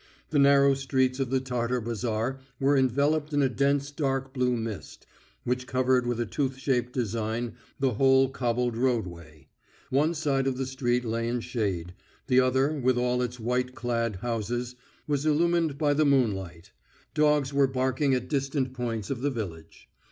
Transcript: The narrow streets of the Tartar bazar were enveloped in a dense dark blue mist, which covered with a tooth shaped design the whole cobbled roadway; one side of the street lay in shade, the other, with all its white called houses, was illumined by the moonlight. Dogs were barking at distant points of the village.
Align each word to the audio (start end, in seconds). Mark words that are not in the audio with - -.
The 0.31 0.39
narrow 0.39 0.73
streets 0.73 1.19
of 1.19 1.29
the 1.29 1.39
Tartar 1.39 1.79
bazar 1.79 2.39
were 2.59 2.75
enveloped 2.75 3.33
in 3.33 3.43
a 3.43 3.49
dense 3.49 3.91
dark 3.91 4.33
blue 4.33 4.57
mist, 4.57 5.05
which 5.43 5.67
covered 5.67 6.07
with 6.07 6.19
a 6.19 6.25
tooth 6.25 6.57
shaped 6.57 6.91
design 6.91 7.53
the 7.79 7.93
whole 7.93 8.27
cobbled 8.29 8.75
roadway; 8.75 9.47
one 9.91 10.15
side 10.15 10.47
of 10.47 10.57
the 10.57 10.65
street 10.65 11.05
lay 11.05 11.27
in 11.27 11.39
shade, 11.39 11.93
the 12.25 12.39
other, 12.39 12.73
with 12.73 12.97
all 12.97 13.21
its 13.21 13.39
white 13.39 13.75
called 13.75 14.15
houses, 14.23 14.73
was 15.05 15.23
illumined 15.27 15.77
by 15.77 15.93
the 15.93 16.03
moonlight. 16.03 16.71
Dogs 17.13 17.53
were 17.53 17.67
barking 17.67 18.15
at 18.15 18.27
distant 18.27 18.73
points 18.73 19.11
of 19.11 19.21
the 19.21 19.29
village. 19.29 19.87